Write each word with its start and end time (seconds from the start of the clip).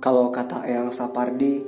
Kalau 0.00 0.32
kata 0.32 0.64
Eyang 0.64 0.88
Sapardi, 0.96 1.60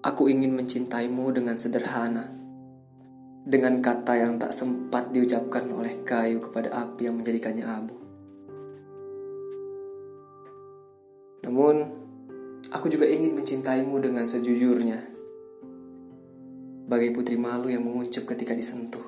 aku 0.00 0.24
ingin 0.32 0.56
mencintaimu 0.56 1.28
dengan 1.28 1.60
sederhana. 1.60 2.32
Dengan 3.44 3.84
kata 3.84 4.16
yang 4.16 4.40
tak 4.40 4.56
sempat 4.56 5.12
diucapkan 5.12 5.68
oleh 5.68 6.00
kayu 6.00 6.40
kepada 6.40 6.72
api 6.72 7.12
yang 7.12 7.20
menjadikannya 7.20 7.68
abu. 7.68 7.96
Namun, 11.44 11.76
aku 12.72 12.88
juga 12.88 13.04
ingin 13.04 13.36
mencintaimu 13.36 13.92
dengan 14.00 14.24
sejujurnya. 14.24 14.96
Bagai 16.88 17.12
putri 17.12 17.36
malu 17.36 17.68
yang 17.68 17.84
menguncup 17.84 18.24
ketika 18.24 18.56
disentuh. 18.56 19.04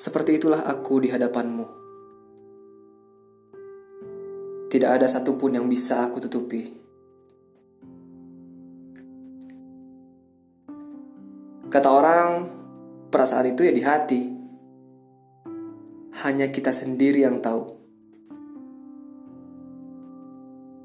Seperti 0.00 0.40
itulah 0.40 0.64
aku 0.64 1.04
di 1.04 1.12
hadapanmu 1.12 1.77
tidak 4.78 5.02
ada 5.02 5.10
satupun 5.10 5.58
yang 5.58 5.66
bisa 5.66 6.06
aku 6.06 6.22
tutupi. 6.22 6.70
Kata 11.66 11.88
orang, 11.90 12.46
perasaan 13.10 13.50
itu 13.50 13.66
ya 13.66 13.74
di 13.74 13.82
hati. 13.82 14.22
Hanya 16.22 16.46
kita 16.54 16.70
sendiri 16.70 17.26
yang 17.26 17.42
tahu. 17.42 17.74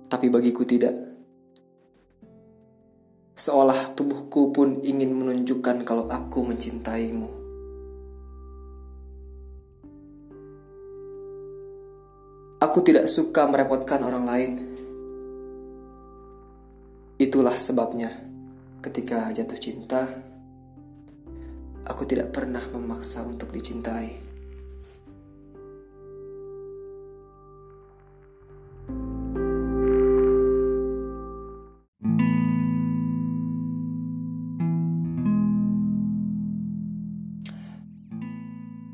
Tapi 0.09 0.25
bagiku 0.33 0.65
tidak. 0.65 0.97
Seolah 3.37 3.93
tubuhku 3.93 4.49
pun 4.49 4.81
ingin 4.81 5.13
menunjukkan 5.13 5.85
kalau 5.85 6.09
aku 6.09 6.41
mencintaimu. 6.41 7.42
Aku 12.63 12.79
tidak 12.79 13.11
suka 13.11 13.43
merepotkan 13.43 13.99
orang 14.07 14.23
lain. 14.23 14.51
Itulah 17.19 17.59
sebabnya, 17.59 18.07
ketika 18.79 19.35
jatuh 19.35 19.59
cinta, 19.59 20.07
aku 21.83 22.07
tidak 22.07 22.31
pernah 22.31 22.63
memaksa 22.71 23.27
untuk 23.27 23.51
dicintai. 23.51 24.15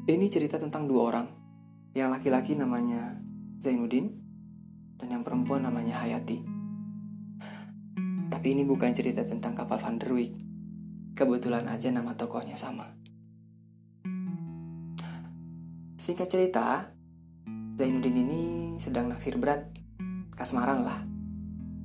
Ini 0.10 0.26
cerita 0.26 0.58
tentang 0.58 0.90
dua 0.90 1.02
orang. 1.06 1.28
Yang 1.94 2.10
laki-laki 2.18 2.58
namanya 2.58 3.29
Zainuddin 3.60 4.16
dan 4.96 5.12
yang 5.12 5.24
perempuan 5.28 5.68
namanya 5.68 6.00
Hayati. 6.00 6.40
Tapi 8.32 8.48
ini 8.56 8.64
bukan 8.64 8.96
cerita 8.96 9.20
tentang 9.28 9.52
kapal 9.52 9.76
Van 9.76 10.00
der 10.00 10.16
Wijk. 10.16 10.32
Kebetulan 11.12 11.68
aja 11.68 11.92
nama 11.92 12.16
tokohnya 12.16 12.56
sama. 12.56 12.96
Singkat 16.00 16.28
cerita, 16.32 16.96
Zainuddin 17.76 18.24
ini 18.24 18.42
sedang 18.80 19.12
naksir 19.12 19.36
berat, 19.36 19.68
kasmaran 20.40 20.88
lah, 20.88 21.04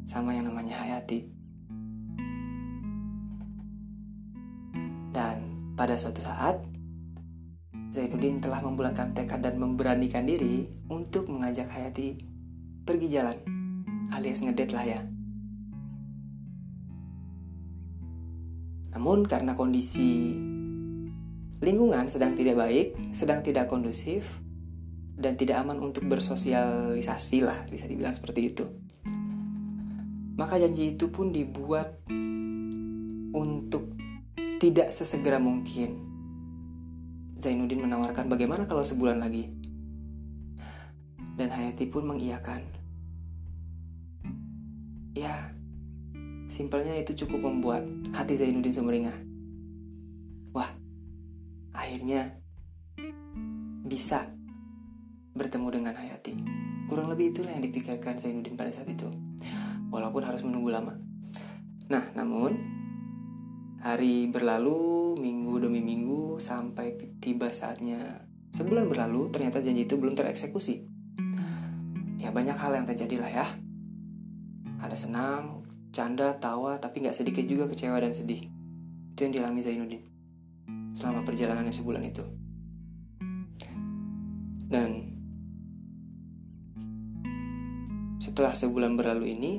sama 0.06 0.38
yang 0.38 0.46
namanya 0.46 0.78
Hayati. 0.78 1.26
Dan 5.10 5.74
pada 5.74 5.98
suatu 5.98 6.22
saat, 6.22 6.62
Zainuddin 7.94 8.42
telah 8.42 8.58
membulatkan 8.58 9.14
tekad 9.14 9.38
dan 9.38 9.54
memberanikan 9.54 10.26
diri 10.26 10.66
untuk 10.90 11.30
mengajak 11.30 11.70
Hayati 11.70 12.18
pergi 12.82 13.06
jalan, 13.06 13.38
alias 14.10 14.42
ngedet 14.42 14.74
lah 14.74 14.82
ya. 14.82 15.00
Namun 18.98 19.30
karena 19.30 19.54
kondisi 19.54 20.34
lingkungan 21.62 22.10
sedang 22.10 22.34
tidak 22.34 22.58
baik, 22.58 23.14
sedang 23.14 23.46
tidak 23.46 23.70
kondusif, 23.70 24.42
dan 25.14 25.38
tidak 25.38 25.62
aman 25.62 25.78
untuk 25.78 26.02
bersosialisasi 26.10 27.46
lah, 27.46 27.62
bisa 27.70 27.86
dibilang 27.86 28.10
seperti 28.10 28.50
itu. 28.50 28.66
Maka 30.34 30.58
janji 30.58 30.98
itu 30.98 31.14
pun 31.14 31.30
dibuat 31.30 32.02
untuk 33.38 33.94
tidak 34.58 34.90
sesegera 34.90 35.38
mungkin 35.38 36.13
Zainuddin 37.44 37.84
menawarkan 37.84 38.32
bagaimana 38.32 38.64
kalau 38.64 38.80
sebulan 38.80 39.20
lagi. 39.20 39.52
Dan 41.36 41.52
Hayati 41.52 41.84
pun 41.92 42.08
mengiyakan. 42.08 42.64
Ya, 45.12 45.52
simpelnya 46.48 46.96
itu 46.96 47.12
cukup 47.26 47.44
membuat 47.44 47.84
hati 48.16 48.40
Zainuddin 48.40 48.72
sumringah. 48.72 49.16
Wah, 50.56 50.72
akhirnya 51.76 52.40
bisa 53.84 54.32
bertemu 55.36 55.68
dengan 55.68 55.94
Hayati. 56.00 56.34
Kurang 56.88 57.12
lebih 57.12 57.36
itulah 57.36 57.52
yang 57.52 57.64
dipikirkan 57.68 58.16
Zainuddin 58.16 58.56
pada 58.56 58.72
saat 58.72 58.88
itu. 58.88 59.12
Walaupun 59.92 60.24
harus 60.24 60.40
menunggu 60.40 60.72
lama. 60.72 60.96
Nah, 61.92 62.08
namun 62.16 62.56
hari 63.84 64.32
berlalu, 64.32 65.12
minggu 65.20 65.60
demi 65.60 65.84
minggu 65.84 66.40
sampai 66.40 66.96
tiba 67.20 67.52
saatnya 67.52 68.24
sebulan 68.56 68.88
berlalu 68.88 69.28
ternyata 69.28 69.60
janji 69.60 69.84
itu 69.84 70.00
belum 70.00 70.16
tereksekusi. 70.16 70.88
Ya 72.16 72.32
banyak 72.32 72.56
hal 72.56 72.80
yang 72.80 72.88
terjadi 72.88 73.20
lah 73.20 73.28
ya. 73.28 73.46
Ada 74.80 74.96
senang, 74.96 75.60
canda, 75.92 76.32
tawa, 76.40 76.80
tapi 76.80 77.04
nggak 77.04 77.12
sedikit 77.12 77.44
juga 77.44 77.68
kecewa 77.68 78.00
dan 78.00 78.16
sedih. 78.16 78.48
Itu 79.12 79.28
yang 79.28 79.36
dialami 79.36 79.60
Zainuddin 79.60 80.02
selama 80.96 81.20
perjalanannya 81.28 81.74
sebulan 81.76 82.04
itu. 82.08 82.24
Dan 84.64 84.90
setelah 88.16 88.56
sebulan 88.56 88.96
berlalu 88.96 89.36
ini, 89.36 89.52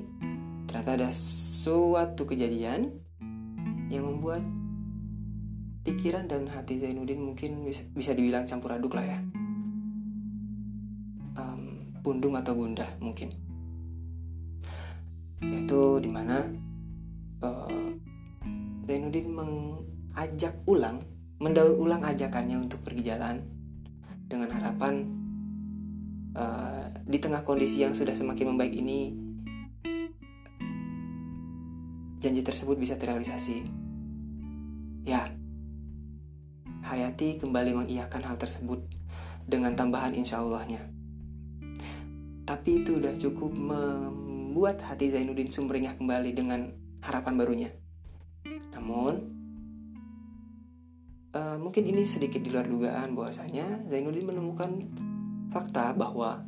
ternyata 0.65 0.97
ada 0.97 1.09
suatu 1.13 2.25
kejadian 2.25 3.04
yang 3.89 4.05
membuat 4.05 4.41
pikiran 5.85 6.25
dan 6.25 6.49
hati 6.49 6.81
Zainuddin 6.81 7.21
mungkin 7.21 7.61
bisa, 7.67 8.11
dibilang 8.17 8.49
campur 8.49 8.73
aduk 8.73 8.97
lah 8.97 9.05
ya. 9.05 9.19
Um, 11.37 11.93
bundung 12.01 12.33
atau 12.33 12.57
gundah 12.57 12.89
mungkin. 12.97 13.33
Yaitu 15.45 16.01
di 16.01 16.09
mana 16.09 16.49
uh, 17.45 17.89
Zainuddin 18.89 19.29
mengajak 19.29 20.57
ulang 20.65 21.01
mendaur 21.35 21.75
ulang 21.75 21.99
ajakannya 21.99 22.63
untuk 22.63 22.79
pergi 22.81 23.11
jalan 23.11 23.43
dengan 24.25 24.49
harapan 24.55 25.03
uh, 26.33 26.87
di 27.03 27.19
tengah 27.19 27.43
kondisi 27.43 27.83
yang 27.83 27.91
sudah 27.91 28.15
semakin 28.15 28.55
membaik 28.55 28.73
ini 28.73 29.24
janji 32.25 32.41
tersebut 32.41 32.81
bisa 32.81 32.97
terrealisasi 32.97 33.69
ya 35.05 35.29
Hayati 36.85 37.41
kembali 37.41 37.73
mengiyakan 37.73 38.21
hal 38.29 38.37
tersebut 38.37 38.85
dengan 39.49 39.73
tambahan 39.73 40.13
insya 40.13 40.37
Allahnya. 40.37 40.85
Tapi 42.45 42.85
itu 42.85 43.01
sudah 43.01 43.09
cukup 43.17 43.57
membuat 43.57 44.85
hati 44.85 45.09
Zainuddin 45.09 45.49
sumringah 45.49 45.97
kembali 45.97 46.29
dengan 46.37 46.69
harapan 47.01 47.33
barunya. 47.41 47.69
Namun, 48.77 49.17
uh, 51.33 51.57
mungkin 51.57 51.89
ini 51.89 52.05
sedikit 52.05 52.45
di 52.45 52.53
luar 52.53 52.69
dugaan 52.69 53.17
bahwasanya 53.17 53.89
Zainuddin 53.89 54.29
menemukan 54.29 54.77
fakta 55.49 55.89
bahwa 55.97 56.45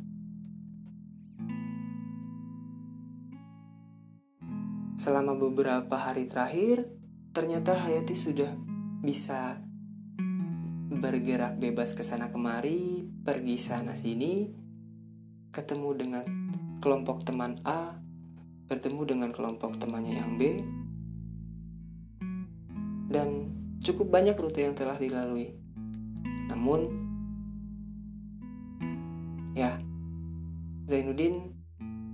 selama 4.98 5.38
beberapa 5.38 5.94
hari 5.94 6.26
terakhir 6.26 6.90
ternyata 7.30 7.78
Hayati 7.78 8.18
sudah 8.18 8.50
bisa 8.98 9.62
bergerak 10.90 11.62
bebas 11.62 11.94
ke 11.94 12.02
sana 12.02 12.34
kemari, 12.34 13.06
pergi 13.22 13.56
sana 13.62 13.94
sini, 13.94 14.50
ketemu 15.54 15.90
dengan 15.94 16.24
kelompok 16.82 17.22
teman 17.22 17.62
A, 17.62 18.02
bertemu 18.66 19.02
dengan 19.06 19.30
kelompok 19.30 19.78
temannya 19.78 20.18
yang 20.18 20.34
B, 20.34 20.66
dan 23.14 23.54
cukup 23.78 24.10
banyak 24.10 24.34
rute 24.34 24.66
yang 24.66 24.74
telah 24.74 24.98
dilalui. 24.98 25.54
Namun, 26.50 26.80
ya, 29.54 29.78
Zainuddin 30.90 31.54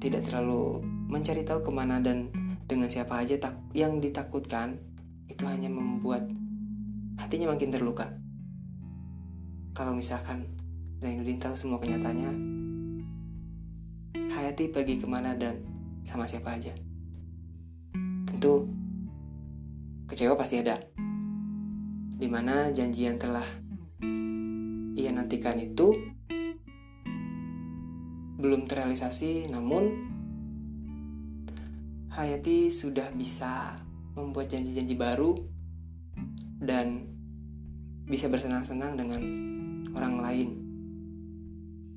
tidak 0.05 0.29
terlalu 0.29 0.85
mencari 1.09 1.49
tahu 1.49 1.65
ke 1.65 1.73
mana 1.73 1.97
dan 2.05 2.29
dengan 2.65 2.89
siapa 2.89 3.21
aja 3.21 3.37
tak 3.37 3.61
yang 3.77 4.01
ditakutkan 4.01 4.81
itu 5.29 5.45
hanya 5.45 5.69
membuat 5.69 6.29
hatinya 7.21 7.53
makin 7.53 7.71
terluka 7.73 8.13
kalau 9.75 9.93
misalkan 9.97 10.49
Zainuddin 11.03 11.43
tahu 11.43 11.59
semua 11.59 11.83
kenyataannya 11.83 12.55
Hayati 14.35 14.67
pergi 14.67 14.99
ke 14.99 15.07
mana 15.07 15.35
dan 15.39 15.63
sama 16.03 16.27
siapa 16.27 16.59
aja. 16.59 16.75
Tentu, 18.27 18.67
kecewa 20.11 20.35
pasti 20.35 20.59
ada. 20.59 20.79
Di 22.15 22.27
mana 22.27 22.71
janji 22.75 23.07
yang 23.07 23.19
telah 23.19 23.47
ia 24.95 25.11
nantikan 25.11 25.59
itu 25.59 25.95
belum 28.43 28.67
terrealisasi, 28.67 29.51
namun 29.55 30.14
Hayati 32.15 32.71
sudah 32.71 33.11
bisa 33.11 33.75
membuat 34.15 34.47
janji-janji 34.47 34.95
baru 34.95 35.35
dan 36.63 37.11
bisa 38.07 38.31
bersenang-senang 38.31 38.95
dengan 38.95 39.19
orang 39.99 40.23
lain. 40.23 40.49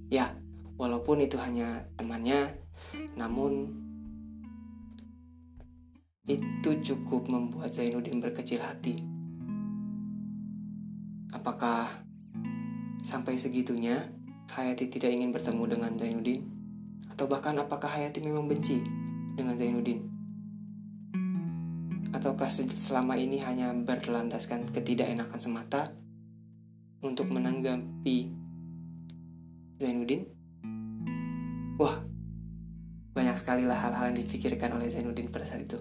Ya, 0.10 0.34
walaupun 0.74 1.22
itu 1.22 1.38
hanya 1.38 1.86
temannya, 2.02 2.58
namun 3.14 3.78
itu 6.26 6.70
cukup 6.82 7.30
membuat 7.30 7.70
Zainuddin 7.70 8.18
berkecil 8.18 8.58
hati. 8.66 8.98
Apakah 11.30 11.94
sampai 13.06 13.38
segitunya 13.38 14.10
Hayati 14.50 14.90
tidak 14.90 15.14
ingin 15.14 15.30
bertemu 15.30 15.78
dengan 15.78 15.94
Zainuddin? 15.94 16.42
Atau 17.14 17.30
bahkan 17.30 17.54
apakah 17.62 17.94
Hayati 17.94 18.18
memang 18.26 18.50
benci 18.50 19.07
dengan 19.38 19.54
Zainuddin? 19.54 20.02
Ataukah 22.10 22.50
selama 22.50 23.14
ini 23.14 23.38
hanya 23.46 23.70
berlandaskan 23.78 24.74
ketidakenakan 24.74 25.38
semata 25.38 25.94
untuk 27.06 27.30
menanggapi 27.30 28.34
Zainuddin? 29.78 30.26
Wah, 31.78 32.02
banyak 33.14 33.38
sekali 33.38 33.70
lah 33.70 33.78
hal-hal 33.78 34.10
yang 34.10 34.18
dipikirkan 34.26 34.74
oleh 34.74 34.90
Zainuddin 34.90 35.30
pada 35.30 35.46
saat 35.46 35.62
itu. 35.62 35.78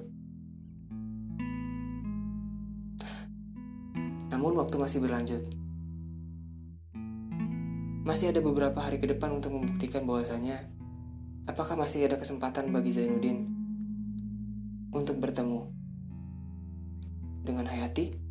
Namun 4.28 4.60
waktu 4.60 4.76
masih 4.76 5.00
berlanjut. 5.00 5.40
Masih 8.04 8.30
ada 8.30 8.44
beberapa 8.44 8.76
hari 8.84 9.00
ke 9.00 9.08
depan 9.08 9.32
untuk 9.32 9.56
membuktikan 9.56 10.04
bahwasanya 10.04 10.75
apakah 11.46 11.78
masih 11.78 12.10
ada 12.10 12.18
kesempatan 12.18 12.74
bagi 12.74 12.90
Zainuddin 12.90 13.46
untuk 14.90 15.22
bertemu 15.22 15.70
dengan 17.46 17.70
Hayati? 17.70 18.26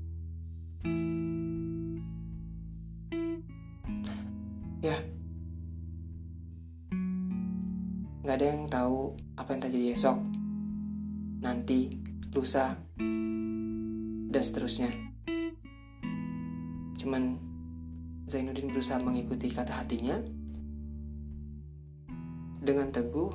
Ya, 4.83 5.01
nggak 8.21 8.37
ada 8.37 8.45
yang 8.45 8.69
tahu 8.69 9.17
apa 9.33 9.49
yang 9.57 9.61
terjadi 9.65 9.87
esok, 9.97 10.17
nanti, 11.41 11.97
lusa, 12.37 12.77
dan 14.29 14.43
seterusnya. 14.45 14.93
Cuman 17.01 17.41
Zainuddin 18.29 18.69
berusaha 18.69 19.01
mengikuti 19.01 19.49
kata 19.49 19.73
hatinya 19.81 20.21
dengan 22.65 22.89
teguh. 22.89 23.29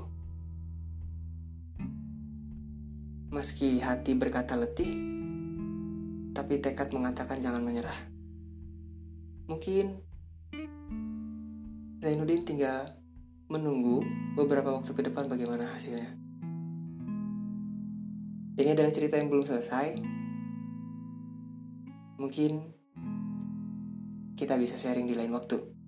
Meski 3.30 3.78
hati 3.78 4.18
berkata 4.18 4.58
letih, 4.58 4.90
tapi 6.34 6.58
tekad 6.58 6.90
mengatakan 6.90 7.38
jangan 7.38 7.62
menyerah. 7.62 7.94
Mungkin 9.46 10.02
Zainuddin 12.02 12.42
tinggal 12.42 12.98
menunggu 13.46 14.02
beberapa 14.34 14.74
waktu 14.74 14.90
ke 14.90 15.02
depan 15.06 15.30
bagaimana 15.30 15.70
hasilnya. 15.70 16.10
Ini 18.58 18.74
adalah 18.74 18.92
cerita 18.92 19.14
yang 19.14 19.30
belum 19.30 19.46
selesai. 19.46 19.98
Mungkin 22.18 22.52
kita 24.34 24.58
bisa 24.58 24.76
sharing 24.76 25.06
di 25.06 25.14
lain 25.14 25.32
waktu. 25.32 25.79